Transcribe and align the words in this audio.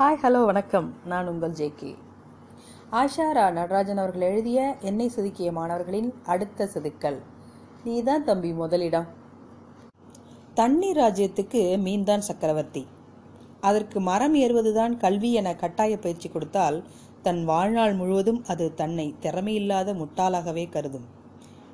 Hi 0.00 0.20
hello 0.22 0.44
வணக்கம். 0.44 0.94
நான் 1.04 1.26
உங்கள் 1.28 1.50
ஜேகே 1.50 1.90
ஆஷா 2.90 3.24
ரா 3.38 3.42
நடராஜன் 3.52 3.98
அவர்கள் 4.02 4.24
எழுதிய 4.28 4.76
என்னை 4.80 5.10
செதுக்கிய 5.16 5.52
மாணவர்களின் 5.52 6.14
அடுத்த 6.24 6.68
செதுக்கல். 6.74 7.18
நீதான் 7.84 8.24
தம்பி 8.24 8.52
முதலிடம். 8.52 9.06
தண்ணீர் 10.54 10.96
ராஜ்யத்துக்கு 10.96 11.78
மீன்தான் 11.78 12.20
சக்கரவர்த்தி. 12.20 12.86
அதற்கு 13.60 14.00
மரம் 14.00 14.34
ஏறுவதுதான் 14.34 14.96
கல்வி 14.96 15.32
என 15.32 15.54
கட்டாய 15.54 15.98
பயிற்சி 15.98 16.28
கொடுத்தால் 16.28 16.84
தன் 17.22 17.44
வாழ்நாள் 17.44 17.94
முழுவதும் 17.94 18.40
அது 18.46 18.74
தன்னை 18.74 19.14
திறமையில்லாத 19.20 19.94
முட்டாளாகவே 20.00 20.70
கருதும். 20.70 21.06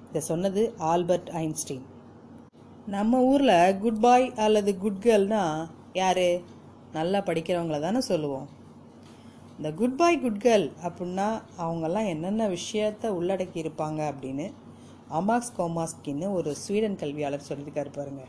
இதை 0.08 0.20
சொன்னது 0.20 0.74
ஆல்பர்ட் 0.78 1.28
ஐன்ஸ்டீன். 1.28 1.86
நம்ம 2.86 3.22
ஊரில் 3.22 3.78
குட் 3.78 4.00
பாய் 4.00 4.32
அல்லது 4.36 4.78
குட் 4.78 5.02
கேர்ள்னா 5.02 5.70
யாரு? 5.92 6.42
நல்லா 6.92 7.18
படிக்கிறவங்கள 7.18 7.80
தானே 7.80 8.00
சொல்லுவோம். 8.00 8.46
இந்த 9.58 9.70
குட் 9.70 9.96
பாய் 9.96 10.20
குட் 10.20 10.42
கேர்ள் 10.42 10.66
அப்படின்னா 10.86 11.26
அவங்கெல்லாம் 11.58 12.10
என்னென்ன 12.12 12.48
விஷயத்த 12.48 13.10
உள்ளடக்கி 13.18 13.58
இருப்பாங்க 13.62 14.00
அப்படின்னு 14.12 14.46
அமாக்ஸ் 15.10 15.54
கோமாஸ்கின்னு 15.58 16.32
ஒரு 16.32 16.54
ஸ்வீடன் 16.54 16.98
கல்வியாளர் 17.02 17.48
சொல்லியிருக்காரு 17.48 17.90
பாருங்க. 17.98 18.24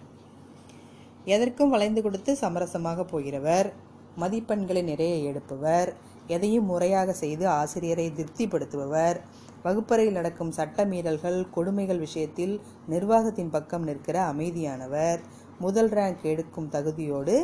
எதற்கும் 1.26 1.70
வளைந்து 1.70 2.02
கொடுத்து 2.02 2.35
சமரசமாக 2.35 3.05
போகிறவர் 3.12 3.70
மதிப்பெண்களை 4.18 4.84
நிறைய 4.84 5.16
எடுப்பவர் 5.30 5.90
எதையும் 6.27 6.66
முறையாக 6.66 7.13
செய்து 7.13 7.48
ஆசிரியரை 7.48 8.05
திருப்திப்படுத்துபவர் 8.10 9.18
வகுப்பறையில் 9.63 10.13
நடக்கும் 10.13 10.52
சட்ட 10.52 10.85
மீறல்கள் 10.85 11.49
கொடுமைகள் 11.49 11.99
விஷயத்தில் 11.99 12.62
நிர்வாகத்தின் 12.88 13.49
பக்கம் 13.49 13.84
நிற்கிற 13.84 14.34
அமைதியானவர் 14.34 15.21
முதல் 15.66 15.92
ரேங்க் 15.98 16.24
எடுக்கும் 16.32 16.72
தகுதியோடு 16.76 17.36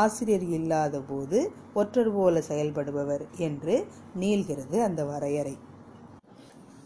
ஆசிரியர் 0.00 0.46
இல்லாத 0.58 0.96
போது 1.10 1.38
ஒற்றர் 1.80 2.12
போல 2.16 2.42
செயல்படுபவர் 2.50 3.24
என்று 3.46 3.76
நீள்கிறது 4.22 4.78
அந்த 4.88 5.02
வரையறை. 5.10 5.54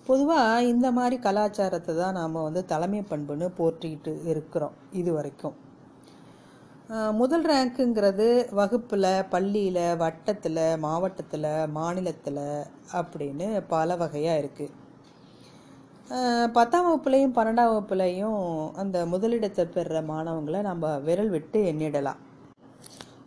பொதுவாக 0.08 0.66
இந்த 0.72 0.86
மாதிரி 0.98 1.16
கலாச்சாரத்தை 1.24 1.94
தான் 1.94 2.18
நாம் 2.20 2.44
வந்து 2.48 2.62
தலைமை 2.72 3.02
பண்புன்னு 3.10 3.46
போற்றிக்கிட்டு 3.60 4.12
இருக்கிறோம் 4.32 4.76
இது 5.00 5.10
வரைக்கும். 5.16 5.56
முதல் 7.20 7.44
ரேங்க்குங்கிறது 7.50 8.26
வகுப்பில் 8.58 9.08
பள்ளியில் 9.32 9.84
வட்டத்தில் 10.02 10.64
மாவட்டத்தில் 10.84 11.48
மாநிலத்தில் 11.78 12.44
அப்படின்னு 12.98 13.48
பல 13.72 13.96
வகையாக 14.02 14.40
இருக்குது 14.42 14.74
பத்தாம் 16.56 16.84
வகுப்புலையும் 16.86 17.32
பன்னெண்டாம் 17.36 17.68
வகுப்புலையும் 17.70 18.42
அந்த 18.80 18.96
முதலிடத்தை 19.12 19.64
பெறுற 19.74 20.00
மாணவங்களை 20.10 20.60
நம்ம 20.60 20.90
விரல் 20.98 21.32
விட்டு 21.34 21.58
எண்ணிடலாம். 21.70 22.20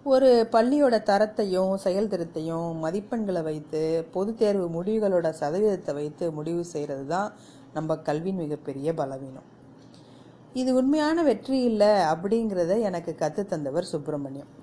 ஒரு 0.04 0.30
பள்ளியோட 0.54 0.98
தரத்தையும் 1.10 1.74
செயல்திறத்தையும் 1.86 2.70
மதிப்பெண்களை 2.84 3.42
வைத்து 3.50 3.82
பொதுத் 4.14 4.40
தேர்வு 4.42 4.68
முடிவுகளோட 4.78 5.30
சதவீதத்தை 5.42 5.96
வைத்து 6.00 6.32
முடிவு 6.38 6.64
செய்கிறது 6.74 7.06
தான் 7.06 7.34
நம்ம 7.74 7.98
கல்வியின் 8.08 8.42
மிகப்பெரிய 8.44 8.94
பலவீனம். 8.94 9.50
இது 10.54 10.70
உண்மையான 10.76 11.24
வெற்றி 11.24 11.60
இல்லை 11.72 11.92
அப்படிங்கிறத 12.14 12.80
எனக்கு 12.92 13.14
கற்று 13.16 13.46
தந்தவர் 13.46 13.92
சுப்பிரமணியம். 13.94 14.54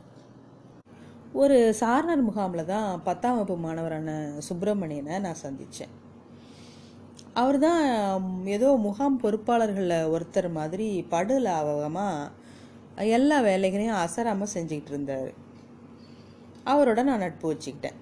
ஒரு 1.42 1.58
சாரணர் 1.82 2.26
முகாமில் 2.30 2.70
தான் 2.74 2.88
பத்தாம் 3.04 3.38
வகுப்பு 3.38 3.58
மாணவரான 3.66 4.18
சுப்பிரமணியனை 4.48 5.16
நான் 5.28 5.42
சந்தித்தேன் 5.46 5.94
அவர் 7.40 7.58
தான் 7.64 7.82
ஏதோ 8.56 8.68
முகாம் 8.84 9.20
பொறுப்பாளர்களில் 9.22 10.10
ஒருத்தர் 10.14 10.48
மாதிரி 10.58 10.86
படு 11.12 11.34
லாவகமாக 11.46 13.06
எல்லா 13.16 13.38
வேலைகளையும் 13.46 14.00
அசராமல் 14.02 14.52
செஞ்சுக்கிட்டு 14.54 14.92
இருந்தார். 14.92 15.30
அவரோட 16.72 17.00
நான் 17.08 17.24
நட்பு 17.24 17.46
வச்சுக்கிட்டேன். 17.50 17.98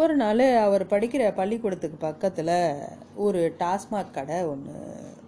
ஒரு 0.00 0.14
நாள் 0.22 0.44
அவர் 0.66 0.84
படிக்கிற 0.92 1.28
பள்ளிக்கூடத்துக்கு 1.40 1.98
பக்கத்தில் 2.06 2.56
ஒரு 3.26 3.42
டாஸ்மாக் 3.60 4.16
கடை 4.16 4.38
ஒன்று 4.52 4.74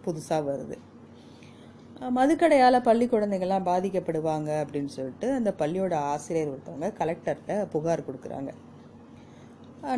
புதுசாக 0.07 0.43
வருது. 0.49 0.79
மதுக்கடையால் 2.19 2.87
பள்ளி 2.89 3.07
குழந்தைங்கள்லாம் 3.13 3.69
பாதிக்கப்படுவாங்க 3.71 4.51
அப்படின்னு 4.65 4.93
சொல்லிட்டு 4.97 5.29
அந்த 5.39 5.51
பள்ளியோட 5.63 5.95
ஆசிரியர் 6.13 6.53
ஒருத்தவங்க 6.53 6.91
கலெக்டர்கிட்ட 7.01 7.55
புகார் 7.75 8.07
கொடுக்குறாங்க. 8.09 8.53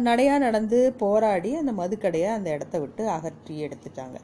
நடையாக 0.07 0.45
நடந்து 0.45 0.79
போராடி 1.03 1.51
அந்த 1.61 1.73
மதுக்கடையை 1.81 2.29
அந்த 2.35 2.49
இடத்த 2.57 2.77
விட்டு 2.83 3.03
அகற்றி 3.17 3.55
எடுத்துட்டாங்க. 3.67 4.19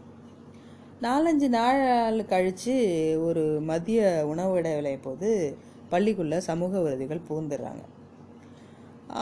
நாலஞ்சு 1.06 1.48
நாள் 1.56 2.24
கழித்து 2.32 2.74
ஒரு 3.26 3.42
மதிய 3.70 4.00
உணவு 4.32 4.54
இடைவேளை 4.60 4.96
போது 5.06 5.30
பள்ளிக்குள்ளே 5.92 6.38
சமூக 6.48 6.80
விருதிகள் 6.84 7.26
பூந்துடுறாங்க 7.28 7.84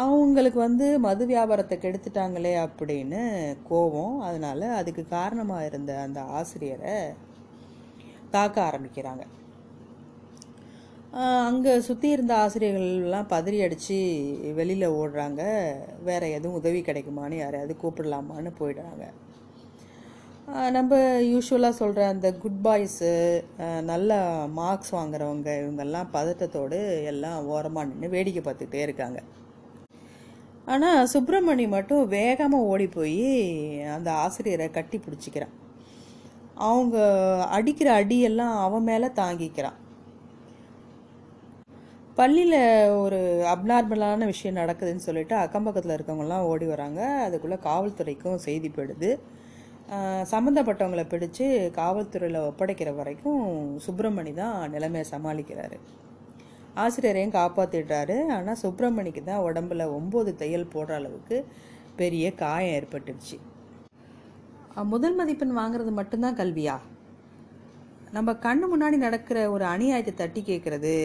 அவங்களுக்கு 0.03 0.59
வந்து 0.59 0.87
மது 1.07 1.25
வியாபாரத்தை 1.27 1.77
கெடுத்துட்டாங்களே 1.79 2.55
அப்படின்னு 2.67 3.21
கோபம். 3.69 4.17
அதனால் 4.21 4.65
அதுக்கு 4.81 5.03
காரணமாக 5.09 5.69
இருந்த 5.71 5.93
அந்த 6.07 6.21
ஆசிரியரை 6.39 6.97
தாக்க 8.35 8.57
ஆரம்பிக்கிறாங்க. 8.69 9.25
அங்கே 11.25 11.75
சுற்றி 11.87 12.09
இருந்த 12.15 12.33
ஆசிரியர்கள்லாம் 12.45 13.29
பதறி 13.33 13.59
அடித்து 13.65 13.99
வெளியில் 14.59 14.95
ஓடுறாங்க. 14.97 15.43
வேறு 16.09 16.27
எதுவும் 16.39 16.59
உதவி 16.61 16.81
கிடைக்குமான்னு 16.89 17.37
யாரையாவது 17.41 17.75
கூப்பிடலாமான்னு 17.83 18.51
போயிடுறாங்க. 18.59 19.05
நம்ம 20.77 20.99
யூஸ்வலாக 21.31 21.79
சொல்கிற 21.79 22.03
அந்த 22.15 22.29
குட் 22.43 22.61
பாய்ஸு 22.67 23.13
நல்ல 23.91 24.19
மார்க்ஸ் 24.59 24.93
வாங்குறவங்க 24.97 25.49
இவங்கெல்லாம் 25.63 26.13
பதட்டத்தோடு 26.17 26.81
எல்லாம் 27.13 27.49
ஓரமாக 27.55 27.89
நின்று 27.89 28.13
வேடிக்கை 28.17 28.43
பார்த்துக்கிட்டே 28.45 28.85
இருக்காங்க. 28.87 29.21
ஆனால் 30.75 31.09
சுப்பிரமணி 31.15 31.67
மட்டும் 31.77 32.05
வேகமாக 32.19 32.69
ஓடி 32.75 32.89
போய் 32.99 33.25
அந்த 33.97 34.09
ஆசிரியரை 34.27 34.69
கட்டி 34.77 35.01
பிடிச்சிக்கிறான். 35.07 35.57
அவங்க 36.69 36.99
அடிக்கிற 37.57 37.89
அடியெல்லாம் 38.03 38.55
அவன் 38.69 38.89
மேலே 38.93 39.11
தாங்கிக்கிறான். 39.23 39.81
பள்ளியில் 42.19 42.61
ஒரு 43.01 43.19
அப்நார்மலான 43.53 44.27
விஷயம் 44.31 44.59
நடக்குதுன்னு 44.59 45.07
சொல்லிட்டு 45.07 45.35
அக்கம் 45.41 45.67
பக்கத்தில் 45.67 45.95
இருக்கவங்கலாம் 45.97 46.45
ஓடி 46.51 46.67
வராங்க. 46.71 47.01
அதுக்குள்ளே 47.25 47.59
காவல்துறைக்கும் 47.67 48.39
செய்தி 48.45 48.69
போயிடுது. 48.77 49.11
சம்மந்தப்பட்டவங்களை 50.33 51.05
பிடிச்சு 51.11 51.47
காவல்துறையில் 51.81 52.39
ஒப்படைக்கிற 52.47 52.93
வரைக்கும் 53.01 53.43
சுப்பிரமணி 53.87 54.33
தான் 54.41 54.57
நிலைமையை 54.75 55.05
சமாளிக்கிறாரு. 55.13 55.79
ஆசிரியரையும் 56.85 57.37
காப்பாற்றிடுறாரு 57.39 58.17
ஆனால் 58.37 58.61
சுப்பிரமணிக்கு 58.63 59.25
தான் 59.29 59.45
உடம்புல 59.49 59.91
ஒம்பது 59.99 60.33
தையல் 60.41 60.73
போடுற 60.75 60.97
அளவுக்கு 61.01 61.37
பெரிய 62.01 62.33
காயம் 62.43 62.75
ஏற்பட்டுடுச்சு. 62.79 63.39
முதல் 64.95 65.19
மதிப்பெண் 65.21 65.55
வாங்குறது 65.61 65.93
மட்டும்தான் 66.01 66.41
கல்வியா? 66.41 66.79
நம்ம 68.17 68.33
கண்ணு 68.49 68.67
முன்னாடி 68.73 68.97
நடக்கிற 69.07 69.39
ஒரு 69.55 69.65
அநியாயத்தை 69.75 70.13
தட்டி 70.25 70.41
கேட்குறது 70.51 70.97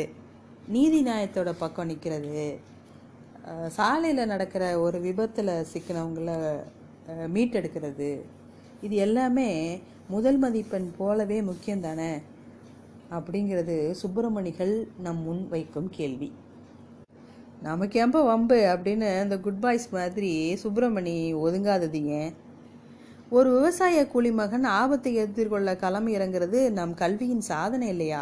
நீதி 0.73 0.99
நியாயத்தோட 1.05 1.49
பக்கம் 1.61 1.89
நிற்கிறது 1.89 2.43
சாலையில் 3.75 4.29
நடக்கிற 4.31 4.63
ஒரு 4.83 4.97
விபத்தில் 5.05 5.51
சிக்கினவங்கள 5.71 6.29
மீட்டெடுக்கிறது. 7.35 8.09
இது 8.85 8.95
எல்லாமே 9.05 9.49
முதல் 10.13 10.39
மதிப்பெண் 10.43 10.87
போலவே 10.99 11.37
முக்கியம் 11.49 11.83
தானே 11.87 12.11
அப்படிங்கிறது 13.17 13.75
சுப்பிரமணிகள் 14.01 14.73
நம் 15.05 15.21
முன் 15.27 15.43
வைக்கும் 15.53 15.89
கேள்வி. 15.97 16.29
நமக்கு 17.67 17.97
எம்ப 18.05 18.21
வம்பு 18.31 18.59
அப்படின்னு 18.73 19.09
அந்த 19.23 19.37
குட் 19.45 19.61
பாய்ஸ் 19.63 19.87
மாதிரி 19.97 20.33
சுப்பிரமணி 20.63 21.17
ஒதுங்காதது 21.45 22.01
ஏன் 22.19 22.31
ஒரு 23.37 23.49
விவசாய 23.57 24.03
கூலி 24.13 24.31
மகன் 24.41 24.67
ஆபத்தை 24.81 25.13
எதிர்கொள்ள 25.23 25.73
களம் 25.83 26.11
இறங்குறது 26.17 26.61
நம் 26.77 26.93
கல்வியின் 27.01 27.49
சாதனை 27.51 27.89
இல்லையா? 27.95 28.21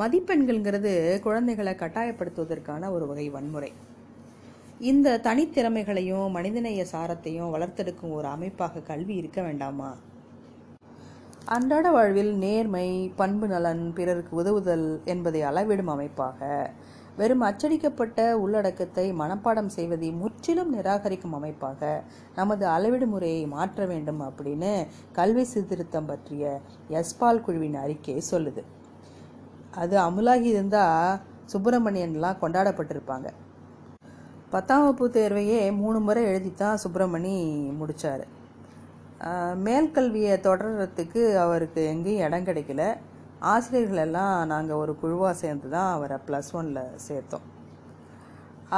மதிப்பெண்கள்ங்கிறது 0.00 0.90
குழந்தைகளை 1.26 1.72
கட்டாயப்படுத்துவதற்கான 1.72 2.90
ஒரு 2.94 3.04
வகை 3.10 3.26
வன்முறை. 3.36 3.70
இந்த 4.90 5.14
தனித்திறமைகளையும் 5.26 6.34
மனிதநேய 6.36 6.80
சாரத்தையும் 6.92 7.52
வளர்த்தெடுக்கும் 7.54 8.12
ஒரு 8.18 8.28
அமைப்பாக 8.28 8.82
கல்வி 8.90 9.14
இருக்க 9.20 9.38
வேண்டாமா? 9.42 9.90
அன்றாட 11.56 11.86
வாழ்வில் 11.90 12.34
நேர்மை 12.44 12.88
பண்பு 13.16 13.48
நலன் 13.48 13.82
பிறருக்கு 13.96 14.36
உதவுதல் 14.36 14.86
என்பதை 15.14 15.42
அளவிடும் 15.50 15.92
அமைப்பாக 15.94 16.70
வெறும் 17.18 17.44
அச்சடிக்கப்பட்ட 17.48 18.20
உள்ளடக்கத்தை 18.44 19.04
மனப்பாடம் 19.20 19.74
செய்வதை 19.76 20.08
முற்றிலும் 20.22 20.72
நிராகரிக்கும் 20.76 21.36
அமைப்பாக 21.40 22.02
நமது 22.34 22.64
அளவீடு 22.76 23.06
முறையை 23.06 23.44
மாற்ற 23.56 23.86
வேண்டும் 23.86 24.22
அப்படின்னு 24.28 24.72
கல்வி 25.12 25.44
சீர்திருத்தம் 25.52 26.10
பற்றிய 26.12 26.60
எஸ்பால் 27.00 27.44
குழுவின் 27.46 27.78
அறிக்கை 27.84 28.22
சொல்லுது. 28.32 28.64
அது 29.82 29.94
அமுலாகி 30.06 30.48
இருந்தால் 30.56 31.18
சுப்பிரமணியன்லாம் 31.52 32.40
கொண்டாடப்பட்டிருப்பாங்க. 32.42 33.28
பத்தாம் 34.54 34.84
வகுப்பு 34.84 35.06
தேர்வையே 35.16 35.60
மூணு 35.80 35.98
முறை 36.06 36.22
எழுதி 36.30 36.50
தான் 36.54 36.80
சுப்பிரமணி 36.84 37.34
முடித்தார் 37.80 38.24
மேல்கல்வியை 39.66 40.34
தொடர்றதுக்கு 40.46 41.22
அவருக்கு 41.44 41.80
எங்கேயும் 41.92 42.24
இடம் 42.26 42.46
கிடைக்கல. 42.48 42.82
ஆசிரியர்களெல்லாம் 43.52 44.34
நாங்கள் 44.52 44.80
ஒரு 44.82 44.92
குழுவாக 45.00 45.34
சேர்ந்து 45.42 45.68
தான் 45.74 45.90
அவரை 45.96 46.18
ப்ளஸ் 46.26 46.50
ஒனில் 46.58 46.94
சேர்த்தோம். 47.06 47.46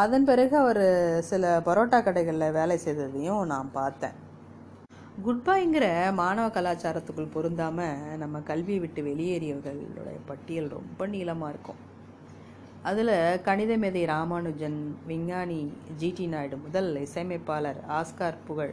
அதன் 0.02 0.26
பிறகு 0.30 0.54
அவர் 0.62 0.84
சில 1.30 1.52
பரோட்டா 1.66 1.98
கடைகளில் 2.06 2.56
வேலை 2.58 2.76
செய்ததையும் 2.86 3.44
நான் 3.52 3.70
பார்த்தேன். 3.78 4.16
குட் 5.24 5.40
பைங்கிற 5.46 5.86
மாணவ 6.18 6.48
கலாச்சாரத்துக்குள் 6.54 7.32
பொருந்தாமல் 7.32 8.18
நம்ம 8.18 8.40
கல்வியை 8.50 8.80
விட்டு 8.82 9.00
வெளியேறியவர்களுடைய 9.02 10.18
பட்டியல் 10.26 10.68
ரொம்ப 10.68 11.06
நீளமாக 11.06 11.52
இருக்கும். 11.52 11.80
அதில் 12.82 13.12
கணித 13.46 13.72
மேதை 13.76 14.02
ராமானுஜன் 14.12 14.78
விஞ்ஞானி 15.06 15.58
ஜிடி 16.00 16.26
நாயுடு 16.28 16.56
முதல் 16.56 16.90
இசையமைப்பாளர் 17.06 17.80
ஆஸ்கார் 17.98 18.40
புகழ் 18.46 18.72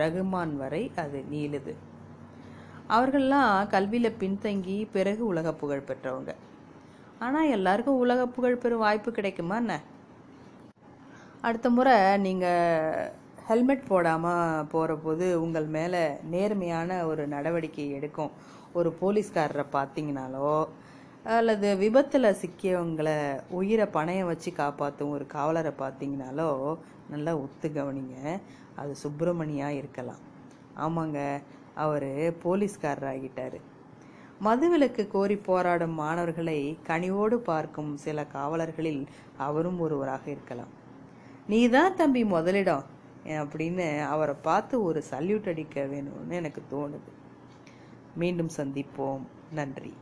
ரகுமான் 0.00 0.54
வரை 0.62 0.82
அது 1.04 1.20
நீளுது. 1.32 1.74
அவர்கள்லாம் 2.96 3.66
கல்வியில் 3.66 4.18
பின்தங்கி 4.22 4.78
பிறகு 4.92 5.24
உலக 5.32 5.52
புகழ் 5.62 5.88
பெற்றவங்க. 5.90 6.32
ஆனால் 7.18 7.52
எல்லாருக்கும் 7.56 8.02
உலக 8.06 8.26
புகழ் 8.36 8.62
பெறும் 8.62 8.86
வாய்ப்பு 8.86 9.12
கிடைக்குமா 9.12 9.56
என்ன? 9.56 9.74
அடுத்த 11.40 11.70
முறை 11.70 11.96
நீங்கள் 12.26 13.12
ஹெல்மெட் 13.48 13.88
போடாமல் 13.88 14.66
போகிற 14.72 14.92
போது 14.96 15.26
உங்கள் 15.44 15.66
மேலே 15.76 16.02
நேர்மையான 16.32 16.90
ஒரு 17.06 17.22
நடவடிக்கை 17.32 17.84
எடுக்கும். 17.96 18.30
ஒரு 18.78 18.90
போலீஸ்காரரை 19.00 19.64
பார்த்தீங்கனாலோ 19.74 20.52
அல்லது 21.34 21.68
விபத்தில் 21.82 22.36
சிக்கியவங்களை 22.42 23.16
உயிரை 23.58 23.86
பணையம் 23.96 24.30
வச்சு 24.30 24.50
காப்பாற்றும் 24.52 25.12
ஒரு 25.16 25.26
காவலரை 25.34 25.72
பார்த்தீங்கனாலோ 25.82 26.48
நல்லா 27.12 27.32
ஒத்து 27.44 27.68
கவனிங்க. 27.68 28.16
அது 28.80 28.94
சுப்பிரமணியாக 29.02 29.78
இருக்கலாம். 29.80 30.22
ஆமாங்க 30.84 31.18
அவர் 31.84 32.10
போலீஸ்காரர் 32.44 33.10
ஆகிட்டாரு 33.12 33.60
மதுவிலக்கு 34.46 35.02
கோரி 35.14 35.36
போராடும் 35.50 35.94
மாணவர்களை 36.02 36.58
கனிவோடு 36.88 37.36
பார்க்கும் 37.50 37.92
சில 38.06 38.26
காவலர்களில் 38.34 39.04
அவரும் 39.46 39.78
ஒருவராக 39.84 40.24
இருக்கலாம். 40.30 40.72
நீதான் 41.52 41.96
தம்பி 42.00 42.24
முதலிடம். 42.34 42.84
அப்படின்னு 43.24 44.04
அவரை 44.04 44.34
பார்த்து 44.42 44.82
ஒரு 44.82 45.02
சல்யூட் 45.10 45.48
அடிக்க 45.48 45.84
வேணும்னு 45.84 46.28
எனக்கு 46.28 46.62
தோணுது. 46.70 47.12
மீண்டும் 48.14 48.50
சந்திப்போம். 48.56 49.20
நன்றி. 49.52 49.94